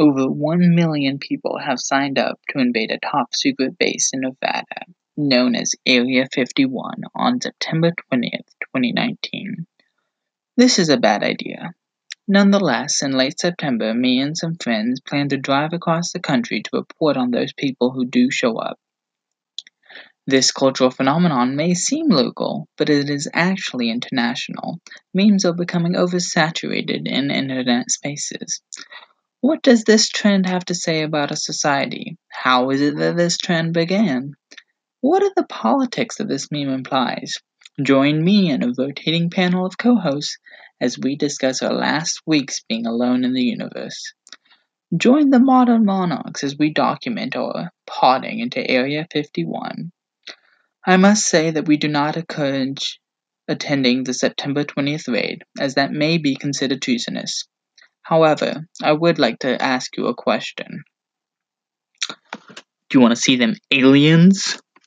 [0.00, 4.86] Over 1 million people have signed up to invade a top secret base in Nevada,
[5.16, 9.66] known as Area 51, on September 20th, 2019.
[10.56, 11.72] This is a bad idea.
[12.28, 16.70] Nonetheless, in late September, me and some friends plan to drive across the country to
[16.74, 18.78] report on those people who do show up.
[20.28, 24.78] This cultural phenomenon may seem local, but it is actually international.
[25.14, 28.60] Memes are becoming oversaturated in internet spaces.
[29.40, 32.16] What does this trend have to say about a society?
[32.28, 34.32] How is it that this trend began?
[35.00, 37.36] What are the politics that this meme implies?
[37.80, 40.38] Join me and a rotating panel of co hosts
[40.80, 44.12] as we discuss our last weeks being alone in the universe.
[44.96, 49.92] Join the modern monarchs as we document our potting into Area 51.
[50.84, 52.98] I must say that we do not encourage
[53.46, 57.46] attending the September 20th raid, as that may be considered treasonous.
[58.08, 60.82] However, I would like to ask you a question.
[62.08, 64.58] Do you want to see them aliens